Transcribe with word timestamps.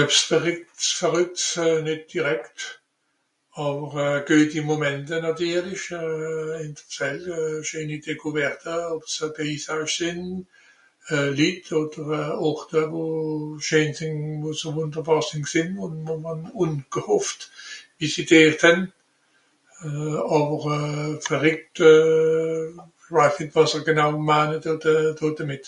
Ebbs 0.00 0.18
verrìckts 0.30 0.86
verrückts 1.02 1.44
nìt 1.86 2.02
direkt, 2.14 2.58
àwer 3.66 4.08
güeti 4.30 4.60
Momente 4.70 5.16
nàtirlich 5.26 5.84
ìn 6.64 6.72
de 6.80 6.84
Zel... 6.96 7.22
scheeni 7.68 7.96
Découverte, 8.08 8.74
ob 8.96 9.02
se 9.14 9.26
Paysage 9.38 9.88
sìnn, 9.96 10.22
Litt 11.38 11.66
odder 11.80 12.20
Orte 12.50 12.82
wo 12.92 13.04
scheen 13.70 13.90
sìnn... 14.02 14.20
wo 14.42 14.50
so 14.62 14.68
wùnderbàr 14.78 15.22
sìnn 15.30 15.44
gsìnn, 15.50 15.72
ùn 15.86 15.94
Moman... 16.12 16.40
ùn(...) 16.64 16.72
wie 17.98 18.08
sie 18.16 18.26
dert 18.34 18.60
hän. 18.68 18.80
Àwer 20.40 20.78
verrìckt 21.28 21.76
ìch 21.88 23.10
weis 23.20 23.34
nìt 23.40 23.54
wàs 23.60 23.72
genau 23.88 24.10
maane 24.32 24.56
d... 24.68 24.78
d... 24.84 24.98
dodemìt. 25.22 25.66